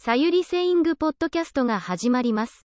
[0.00, 2.68] さゆりセイングポッドキャストが始まります。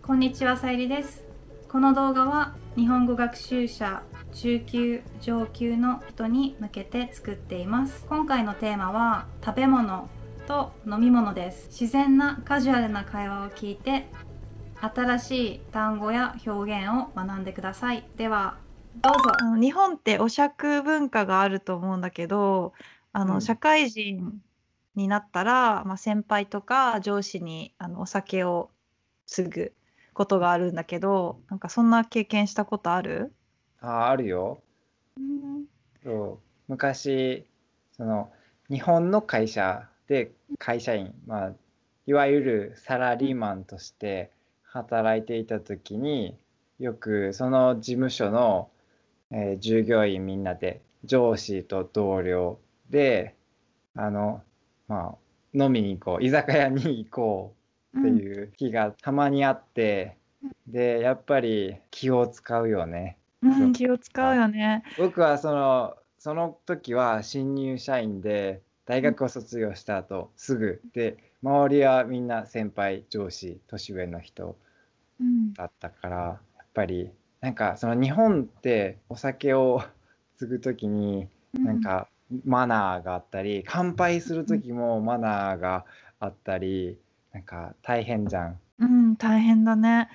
[0.00, 1.22] こんにちは、さゆりです。
[1.68, 4.02] この動画は日本語学習者
[4.32, 8.06] 中級上級の人に向けて作っています。
[8.08, 10.08] 今回のテーマは食べ物
[10.48, 11.68] と飲み物です。
[11.68, 14.08] 自然なカジュアルな会話を聞いて
[14.80, 18.08] 新しい単語や表現を学んでください。
[18.16, 18.63] では
[18.96, 19.32] どうぞ。
[19.40, 22.72] あの日本ってお酌文化があると思うんだけど
[23.12, 24.40] あの、うん社会人
[24.94, 28.70] になったら、まあ、先輩とか上司にあのお酒を
[29.26, 29.72] 継ぐ
[30.12, 33.32] ことがあるんだけどなんかそんな経験したことある、
[33.80, 34.60] ああるよ。
[36.02, 37.44] そう昔
[37.96, 38.30] その
[38.70, 41.52] 日本の会社で会社員、まあ、
[42.06, 44.30] いわゆるサラリーマンとして
[44.62, 46.36] 働いていた時に
[46.78, 48.68] よくその事務所の、
[49.30, 52.58] えー従業員みんなで上司と同僚
[52.90, 53.34] で
[53.94, 54.42] あの、
[54.88, 55.16] まあ、
[55.54, 57.54] 飲みに行こう居酒屋に行こ
[57.94, 60.16] うっていう日がたまにあって、
[60.66, 63.18] でやっぱり気を使うよね。
[63.42, 64.82] うんうん気を使うよね。
[64.98, 74.56] 僕はそのその時は新入社員で大学を卒業した後すぐで周りはみんな先輩上司年上の人
[75.20, 77.10] うんだったからやっぱり
[77.44, 79.82] なんかその日本ってお酒を
[80.38, 82.08] 継ぐ時になんか
[82.46, 85.84] マナーがあったり乾杯する時もマナーが
[86.20, 86.96] あったり
[87.34, 88.58] なんか大変じゃん。
[88.78, 90.08] うん、大変だね。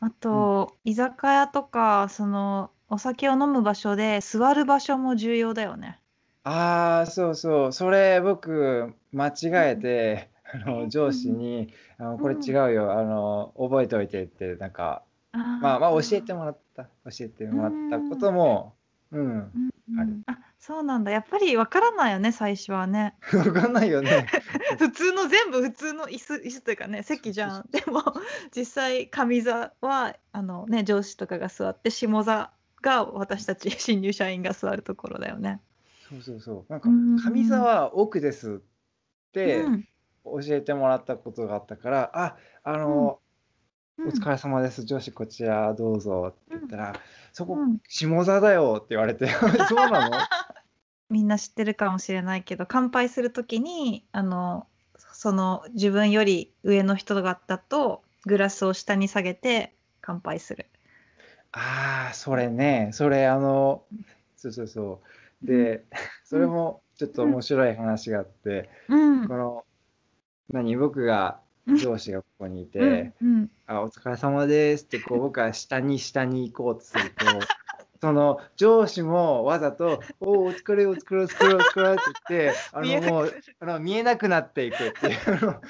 [0.00, 6.00] あと、居酒屋とかそのお酒を飲む場所で座る場所も重要だよね。
[6.42, 9.32] ああ、そうそう、それ僕間違
[9.70, 18.74] えて、あの上司に、あのこれ違うよ、あの覚えておいてって、なんか、まあまあ教えてもらった、教えてもらったことも、
[19.10, 19.52] うん、
[19.90, 19.98] うん。
[19.98, 20.22] ある。
[20.26, 21.10] あ、そうなんだ。
[21.10, 23.16] やっぱりわからないよね、最初はね。
[23.32, 24.26] わかんないよね。
[24.78, 27.68] 普通の全部普通の椅子椅子というかね席じゃん。
[27.70, 28.02] でも
[28.54, 35.60] 実際上座はあのね上司とかが座って下座が私たち 新入社員が座るところだよね。
[36.08, 39.88] そうそうそう、なんかうん上座は奥ですってうん。
[40.24, 43.21] 教えてもらったことがあったから、あ、あの、うん
[43.98, 46.28] お疲れ様です、上司こちらどうぞ。
[46.30, 47.00] って言ったら、
[47.32, 47.78] そこうん。
[47.88, 49.28] 下座だよって言われて、
[49.68, 50.18] そうなの？
[51.10, 54.66] みんな知ってるかもしれないけど乾杯するときにあの
[55.12, 60.66] その自分より上の人がだとグラスを下に下げて乾杯する。
[61.52, 63.84] ああ、それね、それあの、
[64.36, 65.02] そうそうそ
[65.42, 65.46] う。
[65.46, 65.84] で、
[66.24, 69.28] それもちょっと面白い話があって、うん。
[69.28, 69.64] この、
[70.48, 71.41] 何、僕がうん
[71.80, 73.50] 上司がここにいて、うんうん。
[73.66, 77.24] あ、お疲れ様ですって、こう、 僕は下に下に行こうとすると、
[78.00, 85.60] その上司もわざと、おお、お疲れ、お疲れ、お疲れ、お疲れって言って、 あの、もう、あの見えなくなっていくっていう、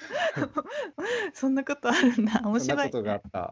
[1.34, 2.40] そんなことあるんだ。
[2.44, 3.50] 面そんな白いことがあった。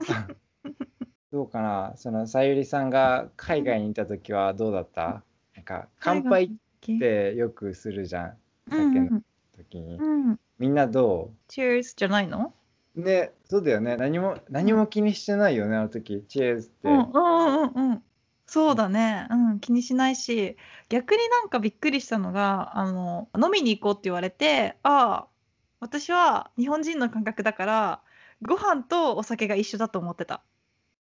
[1.30, 5.22] どうかな、そのさゆりさんが海外にいた時はどうだった？
[5.54, 6.50] なんか乾杯っ
[6.80, 8.36] てよくするじゃん、
[8.72, 8.88] うん。
[8.94, 9.22] 酒の
[9.56, 9.96] 時に。
[9.96, 12.53] うん、みんなど Cheers じゃないの？
[12.94, 13.97] うね、そうだよね。
[13.97, 16.22] 何も何も気にしてないよね、あの時。
[16.28, 16.88] チェーズって。
[16.88, 18.03] うんうんうんうん
[18.47, 20.56] そうだね、うん、気にしないし
[20.88, 25.26] 逆になんかびっくりしたのがあの飲みに行こうって言われてああ
[25.78, 28.00] 私は日本人の感覚だから
[28.42, 30.42] ご飯とお酒が一緒だと思ってた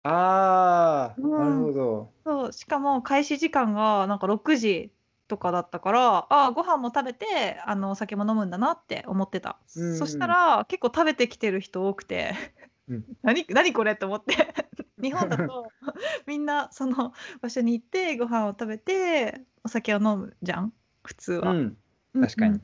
[0.05, 2.11] ああ、うんなるほど。
[2.25, 4.93] そうしかも開始時間がなんか6時
[5.33, 12.35] とかだったからああご飯も食べてあのお酒も飲むんだなって思ってた、うんそしたら結構食べてきてる人多くて、
[12.87, 13.05] うん。
[13.23, 14.53] 何何これって思って。
[15.01, 15.73] 日本だと
[16.27, 20.75] みんなその場所に行ってご飯を食べてお酒を飲むじゃん。
[21.03, 21.77] 普通は、うん、
[22.13, 22.61] うん確かに。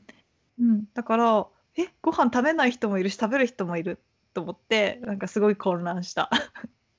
[0.59, 0.69] うん。
[0.69, 0.85] うん。
[0.93, 3.99] だからえご飯食べない人もいるし食べる人もいる
[4.35, 6.29] と思ってなんかすごい混乱した。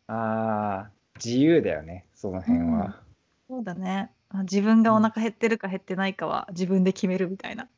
[0.08, 0.90] ああ、
[1.24, 3.00] 自由だよね、その辺は。
[3.48, 4.10] そうだね。
[4.12, 7.68] あ自分がお腹減ってるか減ってないかは自分で決めるみたいな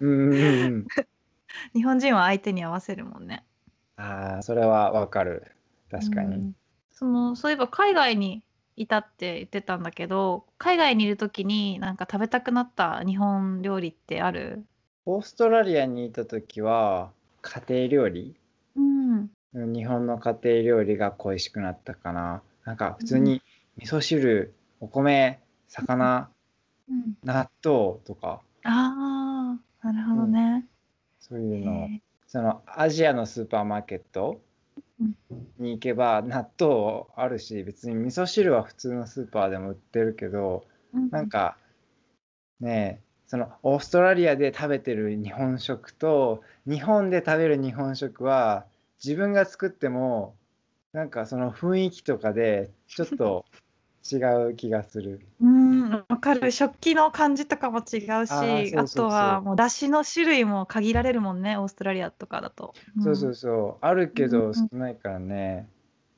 [0.00, 0.86] うんうんうん。
[1.74, 3.44] 日本人は相手に合わせるもんね
[3.96, 5.52] ああ、それはわかる。
[5.90, 6.36] 確かに。
[6.36, 6.52] うん
[6.98, 8.42] そのそういえば海外に
[8.74, 14.64] いたって言ってたんだけど海外にいる時になんか食べたくなった日本料理ってある？
[15.04, 17.12] オーストラリアにいた時は、
[17.42, 18.34] 家庭料理？
[18.74, 22.42] うん日本の家庭料理が恋しくなったかな。
[22.64, 23.42] なんか普通に
[23.76, 26.30] 味噌汁、お米、魚、
[26.88, 27.16] うん。
[27.24, 30.66] 納豆とか、ああなるほどね、
[31.20, 31.88] そういうの。
[32.26, 34.40] そのアジアのスーパーマーケット
[35.00, 35.14] うん。
[35.58, 41.56] に行けば納豆あるし別に味噌汁は普通のスーパーでも売ってるけどうんなんか
[42.60, 48.66] ねえそのオーストラリアで食べてる日本食と日本で食べる日本食は
[49.04, 50.36] 自分が作っても
[50.92, 53.44] なんかその雰囲気とかでちょっと
[54.10, 54.16] 違
[54.50, 55.20] う気がする。
[55.40, 55.55] うん、
[56.08, 56.50] わかる。
[56.50, 62.76] 食器の感じとかも違うし、あとはもう出汁の種類も限られるもんね、オーストラリアとかだと。
[62.98, 65.68] そうそうそうあるけうんうんど少ないからね。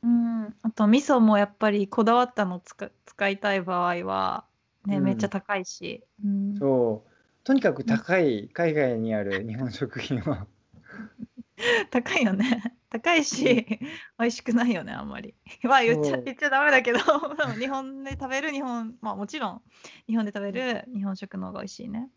[0.03, 0.45] うん。
[0.45, 4.47] うんあと味噌もやっぱりこだわったの使使いたい場合は
[4.87, 6.05] ね、うんめっちゃ高いし。
[6.25, 7.11] うんそう
[7.45, 10.47] とにかく高い海外にある日本食品は
[11.91, 12.78] 高いよね。
[12.91, 13.67] 高いし、
[14.19, 15.35] 美味しくないよね、あんまり。
[15.65, 16.99] まあ言っちゃ言っちゃダメだけど、
[17.59, 19.63] 日本で食べる日本、まあもちろん
[20.07, 22.11] 日本で食べる日本食の方が美味しいね。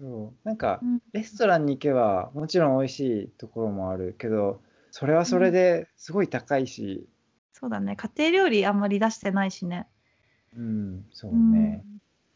[0.00, 7.08] そうなんかうんレストランに行けばもちろん美味しいところもあるけどそれはそれですごい高いし、
[7.52, 7.96] そうだね。
[7.96, 9.88] 家庭料理あんまり出してないしね。
[10.56, 11.84] うん、そうね。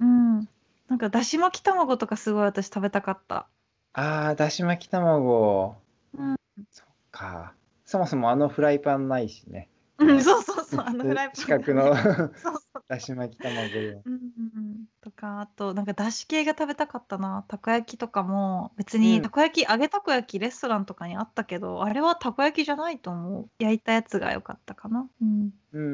[0.01, 0.39] うん。
[0.39, 0.49] うん。
[0.89, 3.49] なんかだし巻き卵とかすごい私食べたかった。
[3.93, 5.77] ああ、だし巻き卵。
[6.13, 6.37] うん。
[6.71, 7.55] そっか。
[7.89, 9.67] そもそもあのフライパンないしね。
[9.97, 10.85] うん、そうそうそう。
[10.87, 11.37] あのフライパン。
[11.37, 11.95] 四角の。
[12.87, 14.03] だし巻き卵よ。
[14.05, 14.23] うんうん
[14.57, 14.85] うん。
[15.01, 17.47] とか、あと、なんかだし系が食べたかったな。
[17.49, 23.49] たこ焼きとかも、別にうんたこ焼き、揚げたこ焼きレストランとかにあったけど、あれはたこ焼きじゃないと思う。
[23.59, 25.09] 焼いたやつが良かったかな。
[25.23, 25.51] うん。
[25.73, 25.93] うんうんう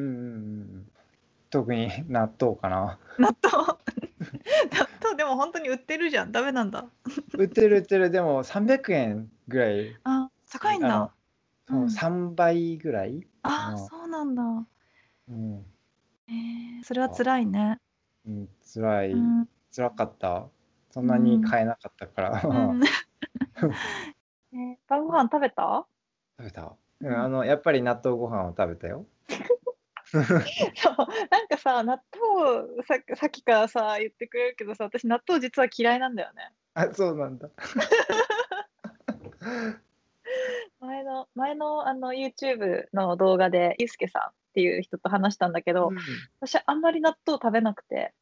[0.78, 0.88] ん。
[1.50, 2.98] 特に納豆かな。
[3.18, 3.66] 納豆。
[3.66, 3.76] 納
[5.00, 6.32] 豆でも本当に売ってるじゃん。
[6.32, 6.86] ダメなんだ。
[7.38, 8.10] 売ってる売ってる。
[8.10, 9.96] でも300円ぐらい。
[10.02, 11.10] あ、高いんあだの。
[11.68, 13.26] そううん3倍ぐらい。
[13.42, 14.42] あうんそうなんだ。
[15.28, 15.64] うん。
[16.28, 17.78] えー、それは辛いね。
[18.26, 19.10] うん、辛い。
[19.12, 19.48] うん。
[19.74, 20.48] 辛かった。
[20.90, 22.42] そんなに買えなかったから。
[22.44, 22.82] うん
[24.52, 25.86] えー晩ご飯食べた？
[26.38, 26.76] 食べた。
[27.00, 29.06] うん、あの、やっぱり納豆ご飯を食べたよ。
[30.14, 30.22] そう
[31.30, 37.50] なんかさ納豆ささっきからさ言ってくれるけどさ私納豆実は嫌いなんだよねあ、そうなんだ。
[40.84, 45.90] 前の前のあの YouTube の動画でゆうすけさんっていう人と話したんだけど、
[46.40, 48.14] 私あんまり納豆食べなくて。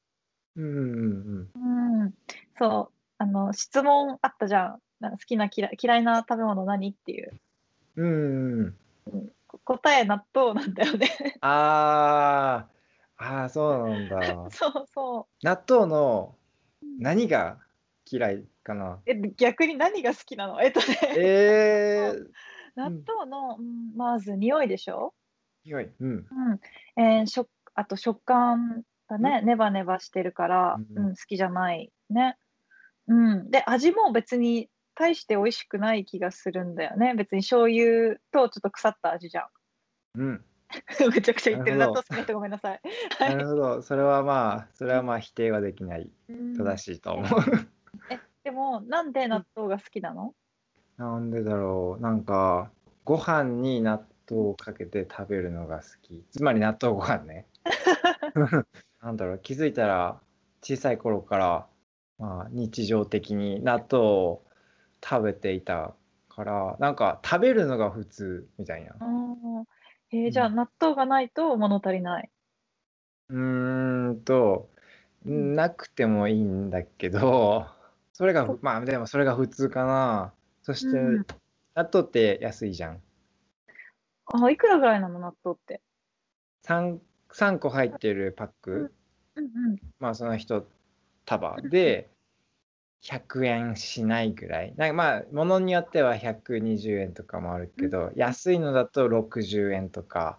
[0.56, 2.14] うんうんうんうん。
[2.58, 2.94] そう。
[3.18, 4.78] あの質問あったじゃん。
[5.00, 7.40] 好きな嫌い嫌いな食べ物何っていう。
[7.96, 8.76] うん。
[9.64, 11.36] 答え納豆なんだよね。
[11.40, 12.72] あー。
[13.24, 14.50] あー、そうなんだ。
[14.50, 15.46] そうそう。
[15.46, 16.36] 納豆の
[16.98, 17.58] 何が
[18.10, 18.44] 嫌い？
[18.62, 19.00] かな。
[19.06, 20.60] え逆に何が好きなの？
[20.62, 20.86] えっとね
[21.16, 22.26] えー、
[22.76, 25.14] 納豆の、うんまず匂いでしょ、
[25.64, 25.90] 匂い。
[26.00, 26.10] うん。
[26.10, 26.60] うん
[26.96, 32.36] えー、食あと食感がね、ネバネバしてるから、ううんん好きじゃないね。
[33.08, 37.14] うん、で味も別に大して美味しくない気がするんだよね。
[37.14, 39.46] 別に醤油とちょっと腐った味じゃん。
[40.14, 40.44] うん。
[41.14, 42.80] めちゃくちゃ言ってる納豆好きな人ごめんなさい。
[43.20, 43.82] なるほど。
[43.82, 46.10] それはまあ、それはまあ否定はできない。
[46.28, 47.28] うん正しいと思う。
[48.52, 50.34] でもなんで納豆が好きなの、
[50.96, 52.02] なんでだろう。
[52.02, 52.70] なんか、
[53.04, 56.24] ご飯に納豆をかけて食べるのが好き。
[56.30, 57.46] つまり納豆ご飯ね。
[59.02, 59.38] なんだろう。
[59.38, 60.20] 気づいたら、
[60.62, 61.66] 小さい頃から、
[62.18, 64.42] まあ、日常的に納豆を
[65.02, 65.94] 食べていた
[66.28, 68.94] から、なんか食べるのが普通みたいな。
[69.00, 69.64] うん
[70.12, 72.30] えーじゃあ納豆がないと物足りない。
[73.30, 74.70] うーんと、
[75.28, 77.66] んなくてもいいんだけど、
[78.22, 80.32] それがそ、まあでもそれが普通かな。
[80.62, 81.26] そして、うん
[81.74, 83.02] 納豆って安いじゃん。
[84.26, 85.80] あいくらぐらいなの納豆って
[86.62, 87.00] ？3、
[87.32, 88.92] 3個入ってるパック、
[89.34, 90.64] うんうんまあその一
[91.24, 92.10] 束で
[93.00, 94.74] 100円しないぐらい。
[94.76, 100.38] なんかまあ、ものによっては120円とかもあるけど、安いのだと60円とか。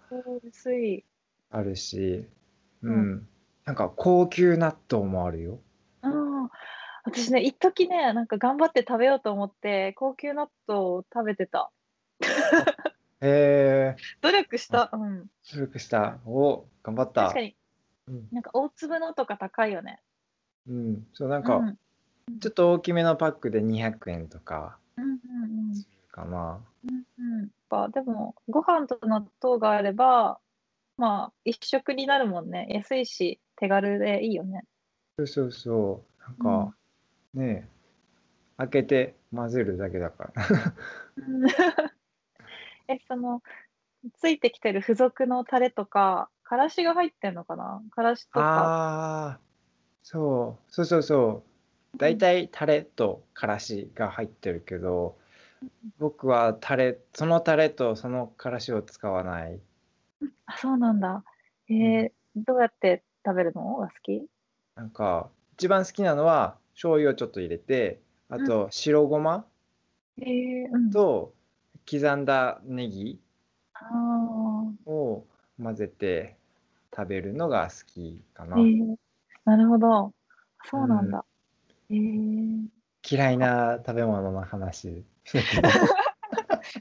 [1.49, 2.25] あるし、
[2.81, 3.27] ううんん。
[3.65, 5.59] なんか高級納豆もあるよ。
[7.05, 11.69] うん私ね、一時ね、なんか頑張って食べようと思って、高級納豆を食べてた。
[13.19, 14.89] へえ、努力した。
[14.93, 15.27] うん。
[15.53, 16.19] 努力した。
[16.25, 17.24] お、頑張った。
[17.24, 17.55] 確かに、
[18.07, 20.00] うんなんか大粒のとか高いよね。
[20.67, 21.77] うん、そうなんかうん、
[22.39, 26.60] ちょっと大きめのパックで200円とかうんうんするかな。
[26.86, 27.51] うんうん
[27.91, 30.39] でも、ご飯と納豆があれば、
[30.98, 32.67] まあ、一食になるもんね。
[32.69, 34.63] 安いし、手軽でいいよね。
[35.17, 36.22] そうそうそう。
[36.22, 36.75] なんか、
[37.33, 37.69] ねえ、
[38.57, 40.47] 開けて混ぜるだけだから。
[41.17, 41.47] う ん
[42.87, 43.41] え、その、
[44.15, 47.81] ついてきてる付属のタレとか、からしが入ってんのかな？
[47.91, 48.41] からしとか。
[48.41, 49.39] ああ、
[50.03, 51.43] そう、そうそうそ
[51.95, 51.97] う。
[51.97, 55.17] 大体タレとからしが入ってるけど、
[55.99, 59.59] 僕はタレ、そのタレとそのからしを使わない。
[60.45, 61.23] あ、そうなんだ。
[61.69, 63.77] えーどうやって食べるの？
[63.77, 64.27] が好き？
[64.75, 69.46] なんか一番好きなのは醤油をちょっと入れてあと白ごま。
[70.92, 71.34] と
[71.89, 73.20] 刻んだネギ
[73.74, 73.89] あ
[74.86, 75.25] を
[75.62, 76.38] 混ぜて
[76.96, 78.63] 食べるのが好きかなーえ。
[78.63, 78.96] ー、
[79.46, 80.13] なるほど。
[80.65, 81.25] そうなんだ。
[81.89, 82.68] えー、
[83.10, 85.03] 嫌いな食べ物の話。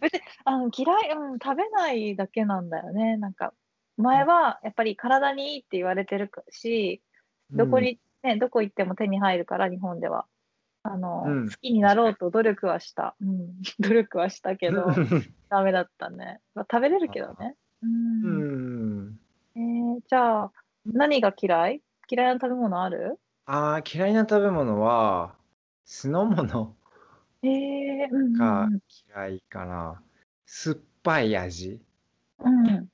[0.01, 3.17] 別にあの嫌い、うん、食べないだけなんだよね。
[3.17, 3.53] なんか
[3.97, 7.03] 前はやっぱり体にいいって言われてるし、
[7.51, 10.27] どこに、ね、どこ行っても手に入るから日本では。
[10.85, 13.15] あの、うん好きになろうと努力はした。
[13.21, 16.41] うん、 努力はしたけど、う んダメだったね。
[16.55, 17.57] まあ、食べれるけどね。
[17.83, 17.87] う。
[17.87, 19.21] うんん。
[19.55, 20.53] えー、じゃあ、
[20.87, 21.83] 何が嫌い？
[22.11, 23.19] 嫌いな食べ物ある？
[23.47, 25.35] ああ、嫌いな食べ物は
[25.85, 26.75] 酢の物
[28.39, 28.81] がうん
[29.15, 30.03] 嫌いかな。
[30.47, 31.81] 酸っぱい味
[32.41, 32.67] うん。
[32.69, 32.89] うん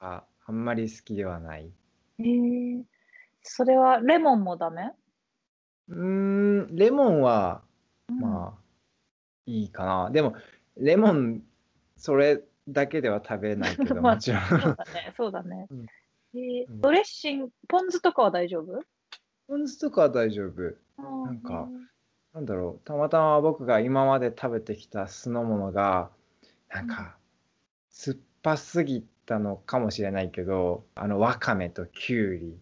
[0.00, 1.72] があんまり好きではない。
[2.20, 2.67] えー、
[3.42, 4.92] それはレモンもダメ？
[5.88, 5.96] うー
[6.72, 7.62] ん、レモンは
[8.08, 8.60] あ、まあ
[9.46, 10.10] いいかな。
[10.10, 10.34] でも
[10.76, 11.42] レモン
[11.96, 14.42] それだけでは食べないけど まあもちろん。
[14.42, 15.66] そうだね、そうだね。
[15.70, 15.86] うん。
[16.34, 16.80] えーうん。
[16.80, 18.82] ドレッシング、ポン酢とかは大丈夫？
[19.46, 20.76] ポン酢とかは大丈夫。
[20.98, 21.68] なんか
[22.34, 26.10] なんだろう、たまたま僕が今まで食べてきた酢の物が、
[26.68, 27.16] なんか、
[27.88, 32.60] 酸っぱすぎたのかもしれないけど、あの、わかめときゅうり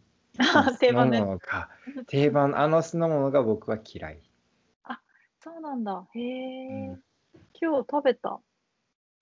[0.81, 1.71] 定番ね酢の物が、
[2.07, 4.21] 定番、あの酢の物が僕は嫌い。
[5.47, 6.05] そうなんだ。
[6.13, 7.01] へえ、うん
[7.59, 8.41] 今日食べた。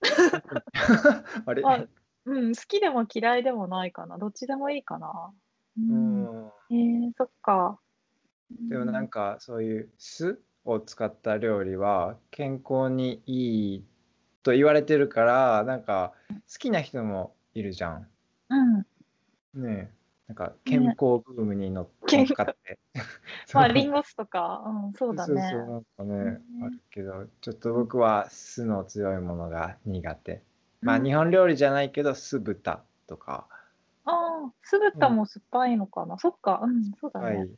[1.46, 1.62] あれ？
[1.64, 1.84] あ
[2.26, 4.16] うん、好きでも嫌いでもないかな。
[4.16, 5.32] どっちでもいいかな。
[5.78, 5.80] う。
[5.80, 6.52] うんん。
[6.70, 7.78] へえそっか。
[8.70, 13.86] でもなんか、そういう酢を使った料理は健康にいい
[14.42, 18.08] と言われてるから、なんか、好きな人もいるじゃん。
[18.48, 18.78] う
[19.58, 19.62] ん。
[19.62, 19.94] ねえ、
[20.28, 21.88] なんか健康ブームに乗っ
[22.34, 22.78] かって。
[23.52, 25.42] まあ、 リンゴ酢とか、うん、そうだね。
[25.42, 30.42] そうそう、なんかね、うんあるけど、ちょっと僕は酢の強いものが苦手。
[30.80, 33.48] まあ、うん日本料理じゃないけど、酢豚とか、
[34.06, 34.12] あ
[34.46, 36.18] あ、酢豚も酸っぱいのかな。
[36.18, 37.36] そっか、うん、そうだね。
[37.38, 37.50] はい。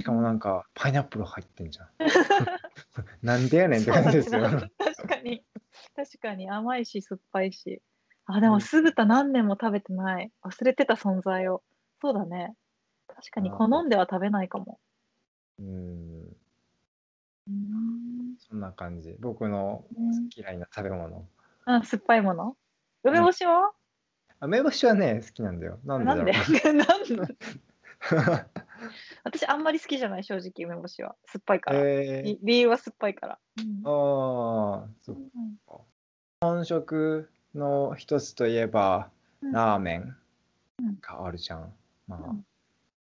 [0.00, 1.88] しかもなんか、パイナップル入ってんじゃん。
[3.22, 4.42] なんでやねんって感じですよ。
[4.42, 5.44] 確かに、
[5.94, 7.82] 確かに甘いし酸っぱいし。
[8.26, 10.30] あ、でうんも酢豚何年も食べてない。
[10.42, 11.62] 忘れてた存在を。
[12.00, 12.54] そうだね。
[13.08, 14.78] 確かに好んでは食べないかも。
[15.58, 16.24] うん、
[17.48, 18.36] うん。
[18.38, 19.16] そんな感じ。
[19.20, 21.26] 僕のうん嫌いな食べ物。
[21.66, 22.56] あ、酸っぱいもの？
[23.04, 23.72] 梅干しは、
[24.40, 25.78] あ梅干しはね、好きなんだよ。
[25.84, 26.32] なんでだろなんで？
[26.70, 26.72] う。
[26.72, 27.36] なんで？
[29.24, 31.14] 私あんまり好きじゃない、正直梅干しは。
[31.26, 31.80] 酸っぱいから。
[31.80, 33.38] えーり理由は酸っぱいから。
[33.58, 35.58] うんああ、そっうん
[36.42, 39.10] 本食の一つといえば、
[39.42, 40.16] うんラーメン
[40.78, 41.72] うんがあるじゃん。
[42.18, 42.44] まあ、うん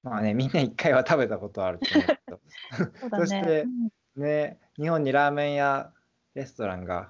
[0.03, 2.39] まあね、みんな一回は食べたことあると思うけど。
[3.09, 3.17] そね。
[3.17, 5.91] そしてうんね、日本にラーメン屋、
[6.35, 7.09] レストランが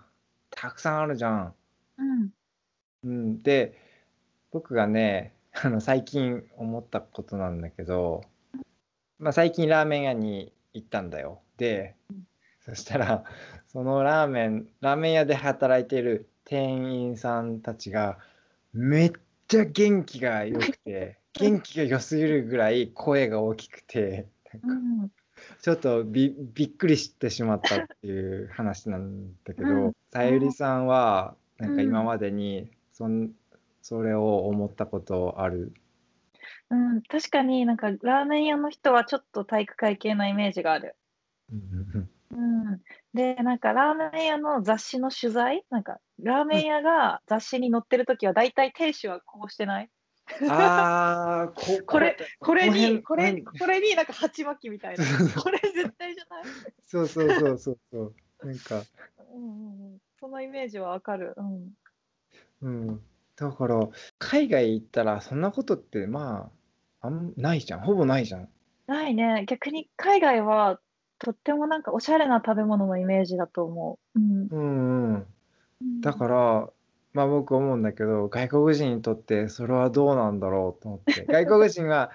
[0.50, 1.56] たくさんあるじゃん。
[1.98, 2.34] うん。
[3.04, 3.78] うん、で、
[4.52, 8.24] 僕がね、あの最近思ったことなんだけど、
[9.20, 11.42] まあ、最近ラーメン屋に行ったんだよ。
[11.58, 11.96] で、
[12.62, 13.24] そしたら、
[13.68, 18.18] そのラーメン、ラーメン屋で働いている店員さんたちが、
[18.74, 19.12] めっ
[19.48, 24.74] ちゃ元気が良くて、元気が良すぎるぐらい声が大きくて、なんかう
[25.06, 25.12] ん。
[25.62, 29.94] ちょっとびびっくりしてしまったっていう話なんだけど、うん。
[30.12, 31.82] さゆりさんはなんかうん。
[31.82, 33.32] 今までにそん
[33.82, 35.74] それを思ったことある？
[36.72, 40.96] うん、確かになんかラーメン屋の人はちょっと体育会系なイメージがある。
[41.52, 42.82] うんうん、
[43.14, 49.90] で、なんかラーメン屋の雑誌の取材、なんかラーメン屋が雑誌に載ってるときは大体店主はこうしてない？
[50.50, 55.04] ああこ これこれに、これ、これになんか鉢巻きみたいな。
[55.42, 56.44] これ絶対じゃない
[56.82, 58.16] そうそうそうそうそう
[58.46, 58.84] なんか
[59.34, 59.98] うんうんうん。
[60.20, 61.36] そのイメージはわかる。
[61.38, 61.74] うん。
[62.62, 63.02] うん
[63.36, 66.50] だから海外行ったらそんなことってま
[67.02, 68.50] ああんないじゃんほぼないじゃん
[68.88, 69.46] ないね。
[69.48, 70.80] 逆に海外は
[71.20, 74.20] とってもなんかおしゃれな食べ物のイメージだと思う。
[74.20, 74.48] うん。
[74.50, 76.70] うんうんうんだから、
[77.16, 81.26] まあ僕思うんだけど、外国人にとってそれはどうなんだろうと思って。
[81.32, 82.12] 外国人は、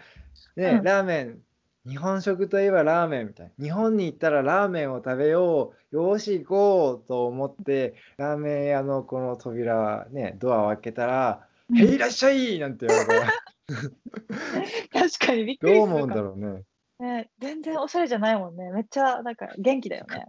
[0.57, 1.39] ね、うんラーメン、
[1.87, 3.65] 日本食といえばラーメンみたいな。
[3.65, 5.97] 日本に行ったらラーメンを食べよう。
[5.97, 13.33] よーし行こうと思って、ラーメン屋のこの扉、ね、ドアを開けたら、うんへいいらっしゃいなんて言われたら、
[15.09, 16.65] 確かにびっくりするどう思うんだろうね。
[17.01, 18.71] ね、全然おしゃれじゃないもんね。
[18.73, 20.27] めっちゃなんか元気だよね。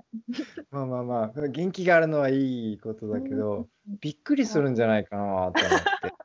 [0.72, 3.68] まあまあまあ、元気があるのはいいことだけど、
[4.00, 5.56] びっくりするんじゃないかなと思って。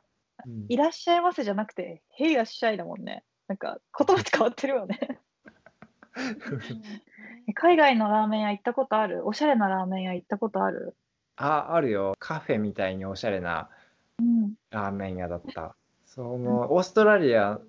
[0.46, 3.24] うんいらっしゃいませじゃなくて、へいらっしゃいだもんね。
[3.48, 5.20] なんか言葉変わってるよね。
[7.48, 9.26] え海外のラーメン屋行ったことある？
[9.26, 10.94] おしゃれなラーメン屋行ったことある？
[11.34, 12.14] あ、あるよ。
[12.20, 13.68] カフェみたいにおしゃれな
[14.20, 14.54] うん。
[14.70, 15.74] ラーメン屋だった。
[16.06, 17.60] その、オーストラリア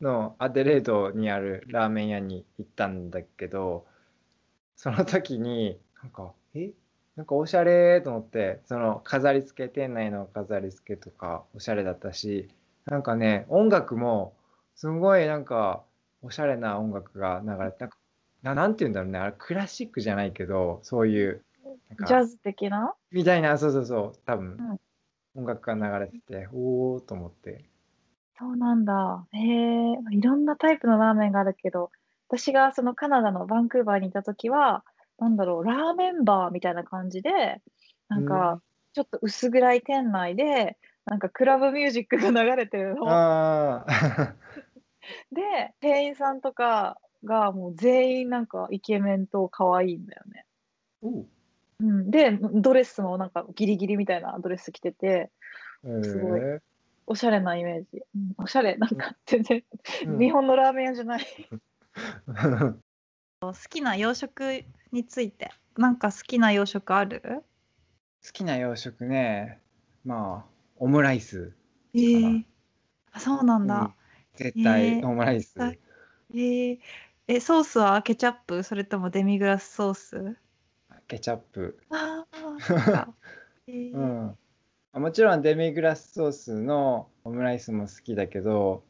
[0.00, 3.86] のアデレードにあるラーメン屋に行ったんだけど、
[4.76, 6.72] その時に、なんか、え？
[7.16, 12.48] なんかおしゃれと思って、その飾り付け、店内の飾り付けとかおしゃれだったし、
[12.86, 14.32] なんかね、音楽も
[14.74, 15.84] すごいなんか
[16.22, 17.98] おしゃれな音楽が流れて、なんか、
[18.42, 21.44] ななんて言うんだろうね、あれクラシックじゃないけど、そういう、
[22.06, 22.94] ジャズ的な？
[23.10, 24.80] みたいな、そうそうそう、多分、うん。
[25.34, 27.69] 音楽が流れてて、おーと思って。
[28.40, 29.26] そうなんだ。
[29.32, 31.90] へえ、いろんなタイプのラーメンがあるけど、
[32.28, 34.82] 私がそのカナダのバンクーバーにいた時は、
[35.18, 37.60] なんだろう、ラーメンバーみたいな感じで、
[38.08, 38.62] なんうか、
[38.94, 43.10] ちょっと薄暗い店内で、なんかクラブミュージックが流れてるの。
[43.10, 44.34] ああ、
[45.32, 50.46] で、店員さんとかがもう全員なんかイケメンと可愛いんだよね。
[51.02, 51.26] おう。
[51.80, 55.30] うん、で、ドレスもなんかギリギリみたいなドレス着てて、
[55.84, 56.40] へすごい。
[56.40, 56.60] え
[57.10, 58.02] おしゃれなイメージ。
[58.14, 59.64] うん、おしゃれ、なんか全然、
[60.06, 60.18] うん。
[60.20, 61.26] 日本のラーメン屋じゃない。
[63.42, 67.20] 好きな洋食についてなんか好きな洋食ある？
[67.24, 67.42] 好
[68.32, 69.60] きな洋食ね、
[70.04, 71.52] まあ、オムライス。
[71.94, 72.44] えー、
[73.10, 73.92] あそうなんだ、
[74.36, 75.58] 絶対オムライス。
[75.58, 75.80] はい
[76.32, 76.78] えー。
[77.26, 78.02] えソースは？
[78.02, 78.62] ケチャップ？
[78.62, 80.36] それともデミグラスソース？
[81.08, 81.76] ケチャップ。
[81.90, 83.08] ああ
[83.66, 83.94] えー。
[83.96, 84.38] うん。
[84.92, 88.82] あもちろんデミグラスソースのオムライスも好きだけど、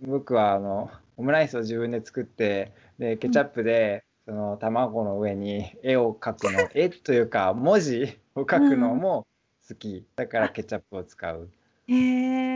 [0.00, 9.26] 僕はあのオムライスを自分で作って、でケチャップでその卵の上に絵を描くの、 絵というか文字を描くのも
[9.68, 10.06] 好き。
[10.16, 11.50] だからケチャップを使う。
[11.88, 11.92] え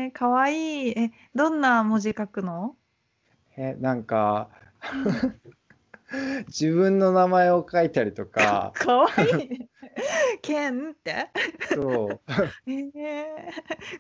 [0.07, 0.99] ー、かわいい。
[0.99, 2.75] えどんな文字書くの？
[3.59, 4.49] え、なんか
[6.49, 9.69] 自分の名前を書いたりとか、 かわいいね。
[10.43, 11.29] ケンって。
[11.73, 12.21] そう、
[12.67, 13.31] えー、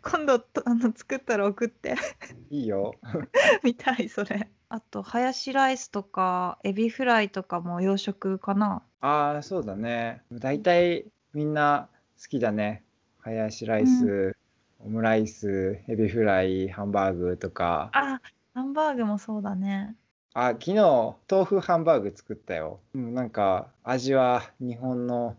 [0.03, 1.95] 今度とあの作ったら送って。
[2.51, 2.95] いいよ。
[3.63, 4.49] みたいそれ。
[4.69, 8.83] あとハヤシライスとかエビフライとかも洋食かな。
[9.01, 10.23] ああ、そうだね。
[10.33, 11.89] 大体みんな
[12.21, 12.85] 好きだね。
[13.19, 14.37] ハヤシライス、
[14.81, 17.91] オムライス、エビフライ、ハンバーグとか。
[17.93, 18.21] あ
[18.55, 19.95] ハンバーグもそうだね
[20.35, 20.75] あ、昨日
[21.31, 22.81] 豆腐ハンバーグ作ったよ。
[22.95, 25.37] うん、なんか味は日本の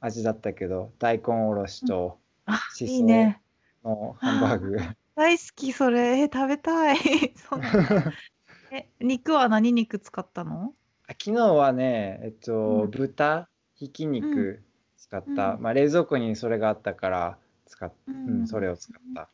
[0.00, 3.40] 味だったけど、大根おろしとあしそいいね。
[3.82, 4.76] のハンバーグ。
[5.16, 6.20] 大好きそれ。
[6.20, 6.98] え食べたい。
[8.70, 10.74] え肉は何肉使ったの？
[11.06, 12.90] あ昨日はね、えっと、うん。
[12.90, 14.62] 豚、ひき肉
[14.96, 15.56] 使った。
[15.56, 15.60] うん。
[15.60, 19.30] まあ冷蔵庫にそれがあったから使っ、ううんん、それを使った。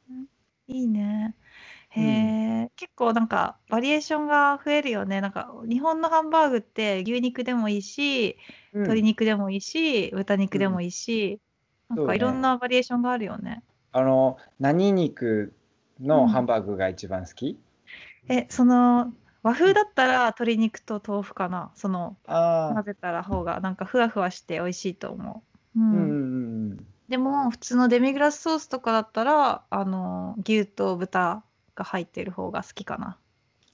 [0.67, 1.35] いいね
[1.91, 2.07] へうん。
[2.67, 5.21] え、結構なんかバリエーションが増えるよね。
[5.21, 8.39] なんか日本のハンバーグって牛肉でもいいし
[8.73, 8.83] うん。
[8.83, 11.41] 鶏肉でもいいし豚肉でもいいし、
[11.89, 13.63] なんかいろんなバリエーションがあるよね。
[13.93, 15.53] あの、何肉
[16.01, 17.59] のハンバーグが一番好き、
[18.29, 21.73] えその和風だったら鶏肉と豆腐かな。
[21.75, 22.17] その
[22.69, 26.87] 混ぜたら方がなんかふわふわして美味しいと思う、うんうんうんうん。
[27.09, 33.19] でも普通のデミグラスソースとかだったらあの牛と豚が入ってる方が好きかな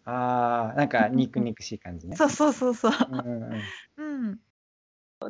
[0.04, 2.16] ああ、なんか肉肉しい感じね。
[2.16, 3.62] そうそうそうそううんうんうん
[3.96, 4.38] うん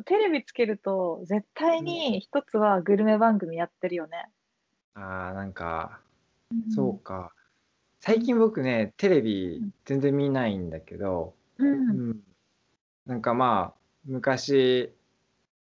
[0.03, 4.29] テレビつけると、絶対に一つはグルメ番組やってるよね。
[4.95, 6.01] ああ、なんか、
[6.51, 7.33] うんそうか。
[7.99, 11.63] 最近僕ね、テレビ全然見ないんだけど、う。
[11.63, 12.19] うんん、
[13.05, 14.93] なんかまあ、昔、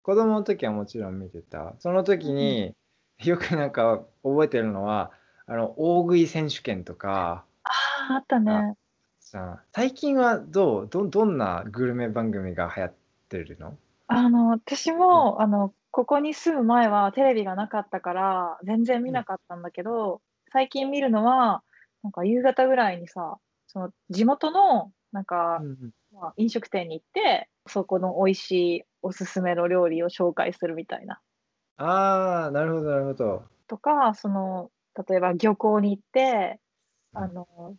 [0.01, 1.75] 子供の時はもちろん見てた。
[1.79, 2.75] その時に
[3.23, 5.11] よくなんか覚えてるのは、
[5.47, 7.69] あの、大食い選手権とか、あ
[8.12, 8.75] あ、あったね。
[9.19, 10.88] さ、最近はどう？
[10.88, 12.93] ど、どんなグルメ番組が流行っ
[13.27, 13.77] てるの？
[14.08, 21.63] あの、私も、あの、ここに住む前はテレビがなかったから、全然見なかったんだけど、最近見るのは、
[22.03, 31.21] なんか夕方ぐらいにさ、その地元の、なんか、うんまあ、飲食店に行って、そこの美味しいおすすめの料理を紹介するみたいな。
[31.77, 33.49] ああ、なるほど、なるほど。
[33.67, 34.71] とか、その、
[35.08, 36.60] 例えば漁港に行って、
[37.13, 37.75] あの、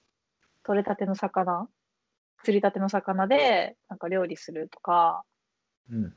[0.63, 1.69] 取れたての魚、
[2.43, 5.25] 釣りたての魚で、なんか料理するとか、
[5.91, 6.15] うん。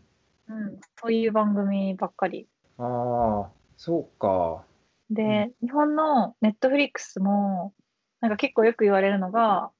[0.47, 2.47] うん、そういう番組ばっかり。
[2.77, 4.65] ああ、そうか。
[5.09, 7.73] で、日本のネットフリックスも、
[8.19, 9.71] なんか結構よく言われるのが、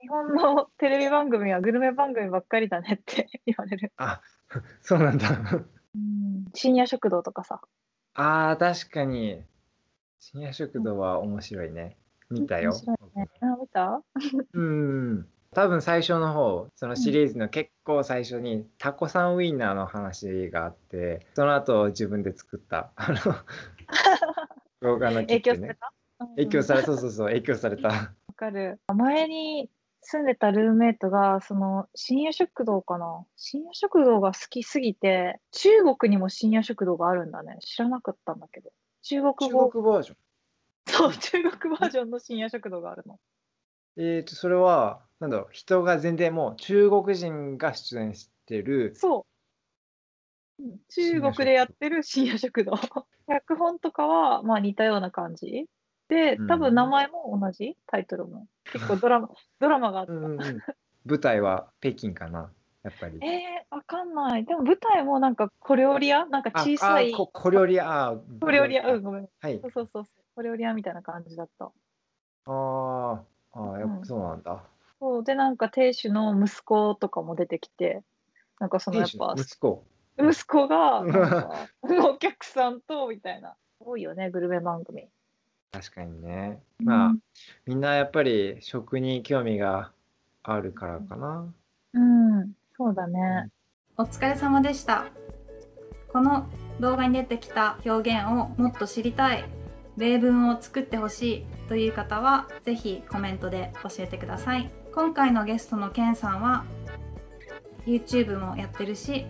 [0.00, 3.92] 日本の テレビ番組はグルメ番組ばっかりだねって 言われる。
[3.96, 4.20] あ、
[4.80, 5.28] そうなんだ。
[5.94, 7.60] うん、深夜食堂とかさ。
[8.14, 9.44] ああ、確かに。
[10.20, 11.96] 深夜食堂は面白いね。
[12.30, 13.26] 見たよね。
[13.40, 14.02] あ、見た？
[14.52, 15.26] うん。
[15.54, 23.16] 多分最初の方そのシリーズの結構最初にタコさんウインナーの話があってその後自分で作ったあの
[24.82, 25.92] 動画のね影響された？
[26.36, 28.80] 影響されわそうそうそう影響されたかる。
[28.94, 33.24] 前に住んでたルームメイトが、その、深夜食堂かな？
[33.36, 37.58] 深夜食堂が好きすぎて、中国にも深夜食堂があるんだね。
[37.60, 38.70] 知らなかったんだけど。
[39.02, 40.16] 中国中語、国バージョン
[40.86, 43.18] そう、中国バージョンの深夜食堂があるの。
[43.96, 49.26] えーとそれはなんだろう人が全然もう中国人が出演してるそ
[50.60, 50.62] う。
[50.62, 52.72] うん中国でやってる深夜食堂。
[53.28, 55.66] 脚本とかは、まあ似たような感じ。
[56.08, 58.46] でうん、多分名前も同じ、タイトルも。
[58.72, 59.28] 結構ドラマ、
[59.60, 60.12] ドラマがあった。
[60.12, 60.58] うんうんうん
[61.04, 62.52] 舞台は北京かな
[62.84, 64.44] やっぱりえー、わかんない。
[64.44, 66.26] でも舞台もなんか小料理屋？
[66.26, 69.28] なんかあ小さいあこ小料理屋小料理屋、うん、ごめん。
[69.40, 70.04] はいそうそうそう。
[70.36, 71.70] 小料理屋みたいな感じだった。
[72.46, 74.62] あーあーやっうんぱそうなんだ
[75.00, 75.24] そう。
[75.24, 78.02] で、なんか亭主の息子とかも出てきて、
[78.60, 79.84] なんかそのやっぱ、息子？
[80.18, 83.54] 息子が、お客さんと、みたいな。
[83.80, 85.08] 多いよね、グルメ番組。
[85.70, 87.20] 確かにねまあ、うん
[87.66, 89.92] みんなやっぱり食に興味が
[90.42, 91.54] あるからかなうん、
[92.88, 93.50] そうだね。
[93.98, 95.04] お疲れ様でした。
[96.10, 96.48] この
[96.80, 99.44] 動画に出てきた表現をもっと知りたい。
[99.98, 104.70] 例文を作ってほしいという方はぜひコメントで教えてください。
[104.94, 106.64] 今回のゲストのケンさんは
[107.84, 109.26] YouTube もやってるし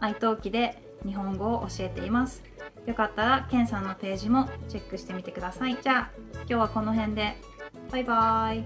[0.00, 2.42] iTalki で日本語を教えています。
[2.84, 5.78] よかったらケンさんのページもチェックしてみてください。
[5.80, 7.36] じゃあ今日はこの辺で。
[7.92, 8.64] バイバーイ。